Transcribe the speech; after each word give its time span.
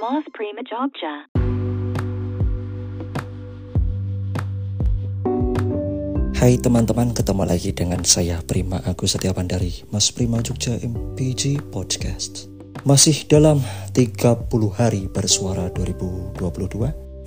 Mas 0.00 0.24
Prima 0.32 0.64
Jogja. 0.64 1.28
Hai 6.40 6.56
teman-teman, 6.56 7.12
ketemu 7.12 7.44
lagi 7.44 7.76
dengan 7.76 8.00
saya 8.08 8.40
Prima 8.40 8.80
Agus 8.88 9.12
Setiawan 9.12 9.44
dari 9.44 9.84
Mas 9.92 10.08
Prima 10.08 10.40
Jogja 10.40 10.80
MPG 10.80 11.68
Podcast. 11.68 12.48
Masih 12.88 13.28
dalam 13.28 13.60
30 13.92 14.48
hari 14.72 15.04
bersuara 15.12 15.68
2022 15.68 16.40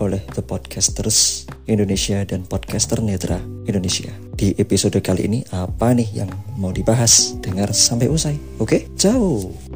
oleh 0.01 0.21
The 0.33 0.41
Podcasters 0.41 1.45
Indonesia 1.69 2.25
dan 2.25 2.41
Podcaster 2.49 3.05
Netra 3.05 3.37
Indonesia. 3.69 4.09
Di 4.33 4.57
episode 4.57 4.97
kali 4.97 5.29
ini 5.29 5.45
apa 5.53 5.93
nih 5.93 6.25
yang 6.25 6.31
mau 6.57 6.73
dibahas? 6.73 7.37
Dengar 7.37 7.69
sampai 7.69 8.09
usai. 8.09 8.33
Oke, 8.57 8.89
jauh. 8.97 9.72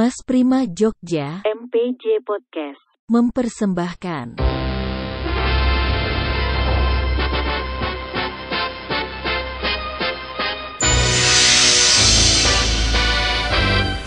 Mas 0.00 0.24
Prima 0.24 0.64
Jogja 0.64 1.44
MPJ 1.44 2.24
Podcast. 2.24 2.80
mempersembahkan 3.12 4.40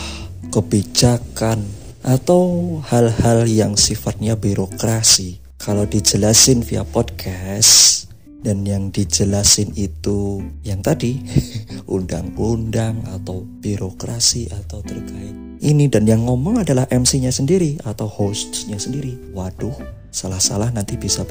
kebijakan, 0.50 1.62
atau 2.02 2.76
hal-hal 2.90 3.46
yang 3.46 3.78
sifatnya 3.78 4.34
birokrasi. 4.34 5.38
Kalau 5.62 5.86
dijelasin 5.86 6.66
via 6.66 6.82
podcast, 6.82 8.10
dan 8.42 8.66
yang 8.66 8.90
dijelasin 8.90 9.70
itu 9.78 10.42
yang 10.66 10.82
tadi 10.82 11.22
undang-undang 11.94 13.06
atau 13.06 13.46
birokrasi 13.46 14.50
atau 14.50 14.82
terkait 14.82 15.42
ini 15.62 15.86
dan 15.86 16.10
yang 16.10 16.26
ngomong 16.26 16.66
adalah 16.66 16.90
MC-nya 16.90 17.30
sendiri 17.30 17.78
atau 17.86 18.10
hostnya 18.10 18.82
sendiri. 18.82 19.14
Waduh, 19.30 19.78
salah-salah 20.10 20.74
nanti 20.74 20.98
bisa 20.98 21.22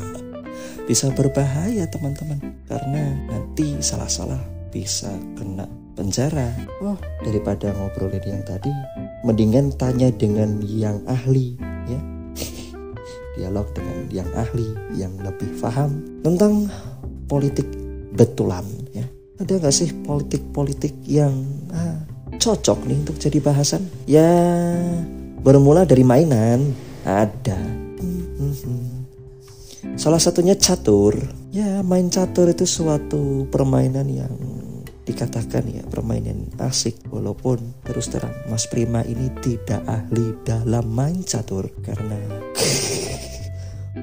bisa 0.88 1.12
berbahaya 1.12 1.84
teman-teman 1.92 2.61
karena 2.82 3.14
nanti 3.30 3.78
salah-salah 3.78 4.42
bisa 4.74 5.14
kena 5.38 5.70
penjara. 5.94 6.50
Wah, 6.82 6.98
daripada 7.22 7.70
ngobrolin 7.70 8.26
yang 8.26 8.42
tadi, 8.42 8.74
mendingan 9.22 9.70
tanya 9.78 10.10
dengan 10.10 10.58
yang 10.66 10.98
ahli 11.06 11.54
ya. 11.86 12.00
Dialog 13.38 13.70
dengan 13.70 14.10
yang 14.10 14.26
ahli 14.34 14.66
yang 14.98 15.14
lebih 15.22 15.62
paham 15.62 16.02
tentang 16.26 16.66
politik 17.30 17.70
betulan 18.18 18.66
ya. 18.90 19.06
Ada 19.38 19.62
nggak 19.62 19.74
sih 19.74 19.94
politik-politik 20.02 21.06
yang 21.06 21.38
ah, 21.70 22.02
cocok 22.34 22.82
nih 22.90 22.98
untuk 22.98 23.16
jadi 23.22 23.38
bahasan? 23.38 23.86
Ya 24.10 24.26
bermula 25.38 25.86
dari 25.86 26.02
mainan. 26.02 26.74
Ada 27.06 27.58
salah 29.96 30.20
satunya 30.20 30.56
catur. 30.56 31.16
Ya 31.52 31.84
main 31.84 32.08
catur 32.08 32.48
itu 32.48 32.64
suatu 32.64 33.44
permainan 33.52 34.08
yang 34.08 34.32
dikatakan 35.04 35.68
ya 35.68 35.84
permainan 35.88 36.48
asik. 36.56 36.96
Walaupun 37.12 37.84
terus 37.84 38.08
terang 38.08 38.32
Mas 38.48 38.64
Prima 38.70 39.04
ini 39.04 39.28
tidak 39.44 39.84
ahli 39.84 40.32
dalam 40.46 40.88
main 40.88 41.20
catur 41.26 41.68
karena 41.84 42.16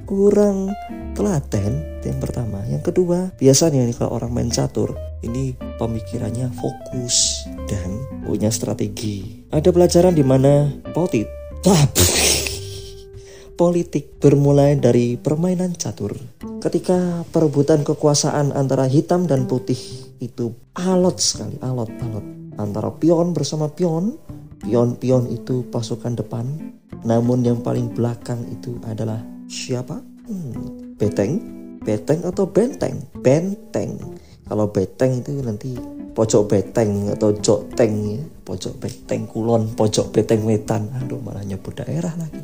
kurang 0.05 0.69
telaten 1.17 2.01
yang 2.05 2.19
pertama. 2.21 2.61
Yang 2.69 2.93
kedua 2.93 3.33
biasanya 3.37 3.85
nih 3.89 3.95
kalau 3.97 4.21
orang 4.21 4.31
main 4.33 4.51
catur 4.53 4.93
ini 5.25 5.57
pemikirannya 5.81 6.53
fokus 6.55 7.43
dan 7.65 7.89
punya 8.23 8.53
strategi. 8.53 9.45
Ada 9.49 9.73
pelajaran 9.73 10.13
di 10.13 10.23
mana 10.23 10.69
politik 10.93 11.27
politik 13.59 14.23
bermulai 14.23 14.79
dari 14.79 15.19
permainan 15.19 15.75
catur. 15.75 16.15
Ketika 16.63 17.27
perebutan 17.27 17.83
kekuasaan 17.83 18.55
antara 18.55 18.87
hitam 18.87 19.27
dan 19.27 19.51
putih 19.51 19.75
itu 20.23 20.55
alot 20.79 21.19
sekali 21.19 21.59
alot 21.59 21.91
alot. 21.99 22.23
Antara 22.55 22.87
pion 22.95 23.35
bersama 23.35 23.67
pion 23.67 24.15
pion-pion 24.63 25.27
itu 25.27 25.67
pasukan 25.67 26.15
depan. 26.15 26.47
Namun 27.03 27.43
yang 27.43 27.59
paling 27.59 27.91
belakang 27.91 28.39
itu 28.47 28.79
adalah 28.87 29.19
siapa? 29.51 29.99
Hmm, 30.31 30.95
beteng. 30.95 31.43
Beteng 31.83 32.23
atau 32.23 32.47
benteng? 32.47 32.95
Benteng. 33.19 33.99
Kalau 34.47 34.71
beteng 34.71 35.19
itu 35.19 35.35
nanti 35.43 35.75
pojok 36.15 36.47
beteng 36.47 37.11
atau 37.11 37.35
joteng 37.43 38.19
ya. 38.19 38.23
Pojok 38.47 38.79
beteng 38.79 39.27
kulon 39.27 39.75
pojok 39.75 40.15
beteng 40.15 40.47
wetan. 40.47 40.87
Aduh 40.95 41.19
malah 41.19 41.43
nyebut 41.43 41.75
daerah 41.75 42.15
lagi 42.15 42.39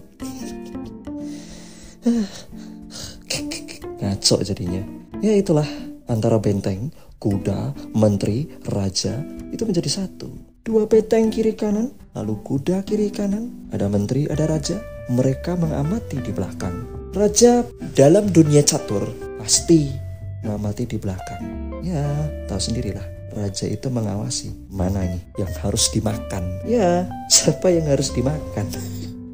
ngaco 3.99 4.35
jadinya. 4.45 4.83
Ya 5.19 5.33
itulah 5.33 5.65
antara 6.05 6.37
benteng 6.37 6.93
kuda 7.17 7.73
menteri 7.97 8.45
raja 8.69 9.23
itu 9.49 9.65
menjadi 9.65 9.89
satu. 9.89 10.29
Dua 10.65 10.89
beteng 10.89 11.29
kiri 11.29 11.53
kanan 11.53 11.93
lalu 12.13 12.37
kuda 12.41 12.85
kiri 12.85 13.09
kanan. 13.09 13.69
Ada 13.73 13.89
menteri 13.89 14.29
ada 14.29 14.45
raja. 14.49 14.81
Mereka 15.05 15.53
mengamati 15.57 16.17
di 16.17 16.33
belakang. 16.33 16.85
Raja 17.13 17.61
dalam 17.93 18.29
dunia 18.33 18.65
catur 18.65 19.05
pasti 19.37 19.89
mengamati 20.41 20.89
di 20.89 20.97
belakang. 20.97 21.41
Ya 21.85 22.01
tahu 22.49 22.57
sendirilah 22.57 23.05
raja 23.37 23.69
itu 23.69 23.87
mengawasi 23.93 24.49
mana 24.73 25.05
ini 25.05 25.21
yang 25.37 25.51
harus 25.61 25.93
dimakan. 25.93 26.41
Ya 26.65 27.05
siapa 27.29 27.69
yang 27.69 27.85
harus 27.85 28.09
dimakan? 28.09 28.65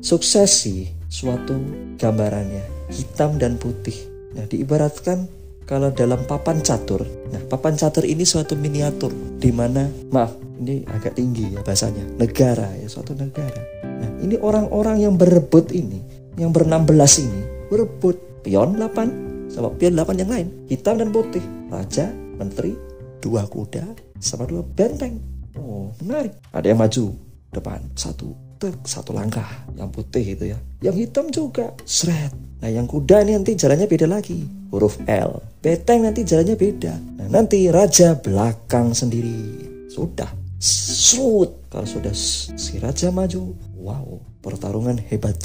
Suksesi 0.03 1.00
suatu 1.11 1.59
gambarannya 1.99 2.87
hitam 2.87 3.35
dan 3.35 3.59
putih. 3.59 3.93
Nah, 4.31 4.47
diibaratkan 4.47 5.27
kalau 5.67 5.91
dalam 5.91 6.23
papan 6.23 6.63
catur. 6.63 7.03
Nah, 7.35 7.43
papan 7.51 7.75
catur 7.75 8.07
ini 8.07 8.23
suatu 8.23 8.55
miniatur 8.55 9.11
di 9.35 9.51
mana 9.51 9.91
maaf, 10.15 10.39
ini 10.63 10.87
agak 10.87 11.19
tinggi 11.19 11.51
ya 11.51 11.59
bahasanya. 11.59 12.07
Negara 12.15 12.71
ya, 12.79 12.87
suatu 12.87 13.11
negara. 13.11 13.59
Nah, 13.83 14.23
ini 14.23 14.39
orang-orang 14.39 15.03
yang 15.03 15.19
berebut 15.19 15.75
ini, 15.75 15.99
yang 16.39 16.55
ber-16 16.55 17.27
ini 17.27 17.41
berebut 17.67 18.15
pion 18.47 18.79
8 18.79 19.51
sama 19.51 19.67
pion 19.75 19.99
8 19.99 20.15
yang 20.15 20.31
lain, 20.31 20.47
hitam 20.71 20.95
dan 20.95 21.11
putih. 21.11 21.43
Raja, 21.67 22.07
menteri, 22.39 22.71
dua 23.19 23.43
kuda 23.47 23.83
sama 24.23 24.47
dua 24.47 24.63
benteng. 24.63 25.19
Oh, 25.59 25.91
menarik. 25.99 26.39
Ada 26.55 26.71
yang 26.71 26.79
maju 26.79 27.15
depan 27.51 27.83
satu 27.99 28.50
satu 28.85 29.15
langkah 29.15 29.47
yang 29.73 29.89
putih 29.89 30.21
itu 30.37 30.53
ya. 30.53 30.59
Yang 30.85 30.95
hitam 31.07 31.25
juga 31.33 31.73
seret. 31.87 32.29
Nah 32.61 32.69
yang 32.69 32.85
kuda 32.85 33.25
ini 33.25 33.33
nanti 33.33 33.57
jalannya 33.57 33.89
beda 33.89 34.05
lagi. 34.05 34.45
Huruf 34.69 35.01
L. 35.09 35.41
Beteng 35.63 36.05
nanti 36.05 36.21
jalannya 36.21 36.53
beda. 36.53 36.93
Nah 37.17 37.27
nanti 37.31 37.65
raja 37.73 38.13
belakang 38.19 38.93
sendiri. 38.93 39.65
Sudah. 39.89 40.29
Serut 40.61 41.65
kalau 41.73 41.89
sudah 41.89 42.13
si 42.13 42.77
raja 42.77 43.09
maju 43.09 43.57
wow 43.81 44.21
pertarungan 44.45 45.01
hebat. 45.09 45.39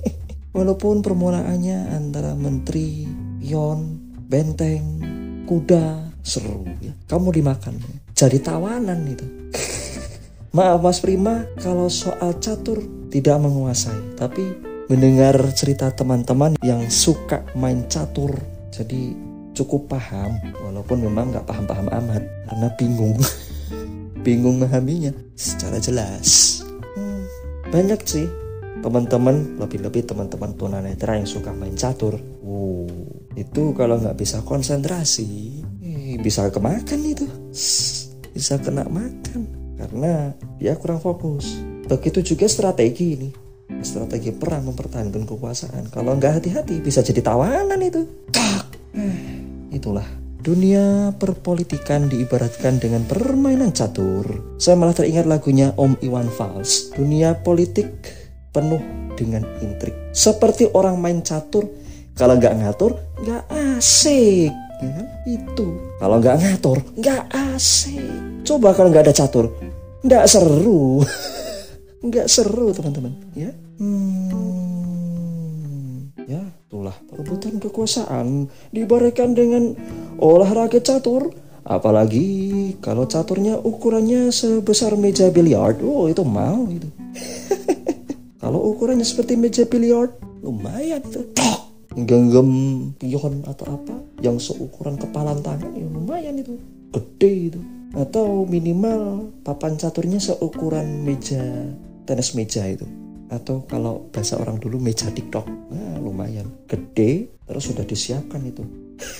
Walaupun 0.56 1.00
permulaannya 1.00 1.94
antara 1.96 2.36
menteri 2.36 3.08
pion 3.40 3.96
benteng 4.28 4.84
kuda 5.48 6.12
seru 6.20 6.68
ya. 6.84 6.92
Kamu 7.08 7.32
dimakan 7.32 7.80
jadi 8.20 8.36
tawanan 8.44 9.00
itu 9.08 9.24
Maaf 10.50 10.82
Mas 10.82 10.98
Prima 10.98 11.46
kalau 11.62 11.86
soal 11.86 12.34
catur 12.42 12.82
tidak 13.06 13.38
menguasai, 13.38 14.18
tapi 14.18 14.42
mendengar 14.90 15.38
cerita 15.54 15.94
teman-teman 15.94 16.58
yang 16.66 16.90
suka 16.90 17.46
main 17.54 17.86
catur, 17.86 18.34
jadi 18.74 19.14
cukup 19.54 19.86
paham, 19.86 20.42
walaupun 20.58 21.06
memang 21.06 21.30
nggak 21.30 21.46
paham-paham 21.46 21.86
amat 22.02 22.26
karena 22.50 22.68
bingung, 22.74 23.14
bingung 24.26 24.58
memahaminya 24.58 25.14
secara 25.38 25.78
jelas. 25.78 26.66
Hmm, 26.98 27.22
banyak 27.70 28.02
sih 28.02 28.26
teman-teman, 28.82 29.54
lebih-lebih 29.62 30.02
teman-teman 30.10 30.50
tunanetra 30.58 31.14
yang 31.14 31.30
suka 31.30 31.54
main 31.54 31.78
catur. 31.78 32.18
Wow, 32.42 32.90
itu 33.38 33.70
kalau 33.78 34.02
nggak 34.02 34.18
bisa 34.18 34.42
konsentrasi, 34.42 35.62
eh, 35.78 36.18
bisa 36.18 36.50
kemakan 36.50 37.00
itu, 37.06 37.30
bisa 38.34 38.58
kena 38.58 38.90
makan 38.90 39.59
karena 39.80 40.36
dia 40.60 40.76
kurang 40.76 41.00
fokus. 41.00 41.56
Begitu 41.88 42.36
juga 42.36 42.44
strategi 42.46 43.16
ini. 43.16 43.30
Strategi 43.80 44.28
perang 44.36 44.68
mempertahankan 44.68 45.24
kekuasaan. 45.24 45.88
Kalau 45.88 46.12
nggak 46.20 46.44
hati-hati 46.44 46.84
bisa 46.84 47.00
jadi 47.00 47.24
tawanan 47.24 47.80
itu. 47.80 48.04
Itulah 49.72 50.20
Dunia 50.40 51.12
perpolitikan 51.20 52.08
diibaratkan 52.08 52.80
dengan 52.80 53.04
permainan 53.04 53.76
catur. 53.76 54.56
Saya 54.56 54.72
malah 54.72 54.96
teringat 54.96 55.28
lagunya 55.28 55.76
Om 55.76 56.00
Iwan 56.00 56.32
Fals. 56.32 56.96
Dunia 56.96 57.36
politik 57.44 57.92
penuh 58.48 58.80
dengan 59.20 59.44
intrik. 59.60 59.92
Seperti 60.16 60.72
orang 60.72 60.96
main 60.96 61.20
catur, 61.20 61.68
kalau 62.16 62.40
nggak 62.40 62.56
ngatur, 62.56 62.96
nggak 63.20 63.52
asik. 63.76 64.48
Ya? 64.80 65.04
Itu. 65.28 65.76
Kalau 66.00 66.16
nggak 66.16 66.40
ngatur, 66.40 66.78
nggak 66.96 67.22
asik. 67.52 68.00
Coba 68.48 68.72
kalau 68.72 68.88
nggak 68.88 69.04
ada 69.08 69.14
catur, 69.14 69.52
nggak 70.00 70.24
seru. 70.24 71.04
nggak 72.06 72.26
seru 72.32 72.72
teman-teman. 72.72 73.12
Ya. 73.36 73.52
Hmm, 73.80 74.52
ya, 76.24 76.40
itulah 76.68 76.96
perebutan 77.08 77.60
kekuasaan 77.60 78.48
diibaratkan 78.72 79.36
dengan 79.36 79.76
olahraga 80.16 80.80
catur. 80.80 81.32
Apalagi 81.60 82.72
kalau 82.80 83.04
caturnya 83.04 83.60
ukurannya 83.60 84.32
sebesar 84.32 84.96
meja 84.96 85.28
biliar, 85.28 85.76
oh 85.84 86.08
itu 86.08 86.24
mau 86.24 86.64
itu. 86.72 86.88
kalau 88.42 88.64
ukurannya 88.72 89.04
seperti 89.04 89.36
meja 89.36 89.68
biliar, 89.68 90.08
lumayan 90.40 91.04
itu. 91.04 91.20
Genggam 91.90 92.50
pion 93.02 93.42
atau 93.42 93.66
apa 93.74 93.94
yang 94.22 94.38
seukuran 94.38 94.94
kepalan 94.94 95.42
tangan 95.42 95.74
ya 95.74 95.86
lumayan 95.90 96.38
itu. 96.38 96.54
Gede 96.94 97.32
itu. 97.50 97.60
Atau 97.90 98.46
minimal 98.46 99.34
papan 99.42 99.74
caturnya 99.74 100.22
seukuran 100.22 101.02
meja 101.02 101.42
tenis 102.06 102.38
meja 102.38 102.62
itu. 102.70 102.86
Atau 103.26 103.66
kalau 103.66 104.06
bahasa 104.14 104.38
orang 104.38 104.62
dulu 104.62 104.78
meja 104.78 105.10
TikTok. 105.10 105.46
Nah 105.46 105.98
lumayan. 105.98 106.46
Gede 106.70 107.34
terus 107.42 107.66
sudah 107.66 107.82
disiapkan 107.82 108.38
itu. 108.46 108.62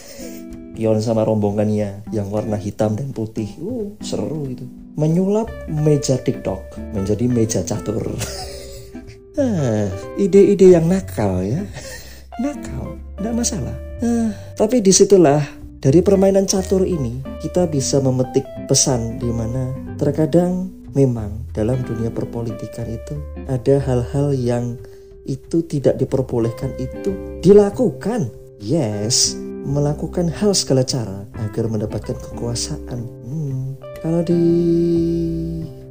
Pion 0.79 1.03
sama 1.03 1.27
rombongannya 1.27 2.07
yang 2.15 2.31
warna 2.31 2.55
hitam 2.55 2.95
dan 2.95 3.11
putih. 3.11 3.51
Uh 3.59 3.99
seru 3.99 4.47
itu. 4.47 4.63
Menyulap 4.95 5.51
meja 5.67 6.15
TikTok 6.23 6.79
menjadi 6.95 7.27
meja 7.27 7.61
catur. 7.67 8.15
Ah, 9.39 9.87
ide-ide 10.19 10.75
yang 10.75 10.91
nakal 10.91 11.41
ya 11.47 11.63
nakal 12.41 12.97
tidak 13.21 13.35
masalah 13.37 13.77
ah, 14.01 14.33
tapi 14.57 14.81
di 14.81 14.91
situlah 14.91 15.45
dari 15.81 16.01
permainan 16.05 16.49
catur 16.49 16.85
ini 16.85 17.21
kita 17.45 17.69
bisa 17.69 18.01
memetik 18.01 18.45
pesan 18.69 19.21
di 19.21 19.29
mana 19.29 19.73
terkadang 19.97 20.69
memang 20.93 21.47
dalam 21.55 21.81
dunia 21.87 22.11
perpolitikan 22.11 22.87
itu 22.91 23.15
ada 23.47 23.79
hal-hal 23.81 24.35
yang 24.35 24.77
itu 25.29 25.63
tidak 25.67 26.01
diperbolehkan 26.01 26.75
itu 26.81 27.41
dilakukan. 27.45 28.33
Yes, 28.61 29.39
melakukan 29.65 30.29
hal 30.29 30.53
segala 30.53 30.85
cara 30.85 31.25
agar 31.41 31.65
mendapatkan 31.71 32.17
kekuasaan. 32.19 33.01
Hmm, 33.25 33.79
kalau 34.05 34.21
di 34.27 34.43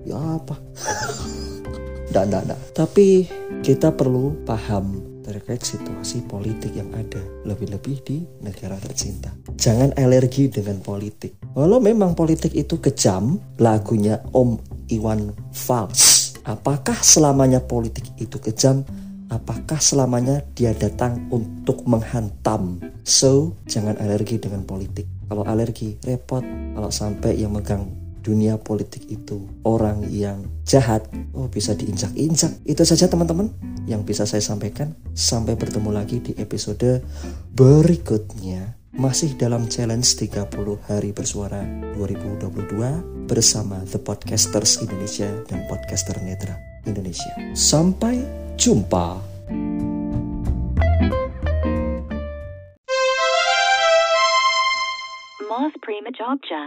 ya 0.06 0.18
apa? 0.38 0.60
Nggak, 2.10 2.26
nggak, 2.26 2.42
nggak. 2.50 2.62
Tapi 2.74 3.30
kita 3.62 3.94
perlu 3.94 4.34
paham 4.42 5.09
terkait 5.30 5.62
situasi 5.62 6.26
politik 6.26 6.74
yang 6.74 6.90
ada 6.98 7.22
lebih-lebih 7.46 7.98
di 8.02 8.18
negara 8.42 8.74
tercinta. 8.82 9.30
Jangan 9.54 9.94
alergi 9.94 10.50
dengan 10.50 10.82
politik. 10.82 11.38
Walau 11.54 11.78
memang 11.78 12.18
politik 12.18 12.58
itu 12.58 12.82
kejam, 12.82 13.38
lagunya 13.62 14.18
Om 14.34 14.58
Iwan 14.90 15.30
Fals. 15.54 16.34
Apakah 16.50 16.98
selamanya 17.06 17.62
politik 17.62 18.10
itu 18.18 18.42
kejam? 18.42 18.82
Apakah 19.30 19.78
selamanya 19.78 20.42
dia 20.58 20.74
datang 20.74 21.30
untuk 21.30 21.86
menghantam? 21.86 22.82
So, 23.06 23.54
jangan 23.70 23.94
alergi 24.02 24.42
dengan 24.42 24.66
politik. 24.66 25.06
Kalau 25.30 25.46
alergi, 25.46 26.02
repot. 26.02 26.42
Kalau 26.74 26.90
sampai 26.90 27.38
yang 27.38 27.54
megang 27.54 27.86
dunia 28.30 28.62
politik 28.62 29.10
itu 29.10 29.50
orang 29.66 30.06
yang 30.14 30.46
jahat, 30.62 31.10
oh 31.34 31.50
bisa 31.50 31.74
diinjak-injak. 31.74 32.62
Itu 32.62 32.86
saja 32.86 33.10
teman-teman 33.10 33.50
yang 33.90 34.06
bisa 34.06 34.30
saya 34.30 34.46
sampaikan. 34.46 34.94
Sampai 35.18 35.58
bertemu 35.58 35.90
lagi 35.90 36.22
di 36.22 36.38
episode 36.38 37.02
berikutnya. 37.58 38.78
Masih 38.90 39.38
dalam 39.38 39.70
challenge 39.70 40.18
30 40.18 40.50
hari 40.90 41.10
bersuara 41.14 41.62
2022 41.98 43.30
bersama 43.30 43.82
The 43.86 44.02
Podcasters 44.02 44.82
Indonesia 44.82 45.30
dan 45.50 45.66
Podcaster 45.66 46.18
Netra 46.22 46.58
Indonesia. 46.86 47.34
Sampai 47.58 48.22
jumpa. 48.58 49.18
Moth 55.50 55.78
Prima 55.86 56.12
Jogja. 56.14 56.62